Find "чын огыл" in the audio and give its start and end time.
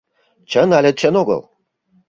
0.99-1.41